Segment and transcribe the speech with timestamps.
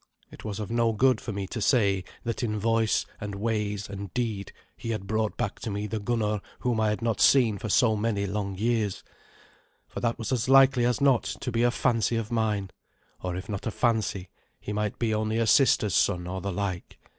[0.31, 4.11] It was of no good for me to say that in voice and ways and
[4.15, 7.69] deed he had brought back to me the Gunnar whom I had not seen for
[7.69, 9.03] so many long years,
[9.87, 12.71] for that was as likely as not to be a fancy of mine,
[13.21, 16.97] or if not a fancy, he might be only a sister's son or the like.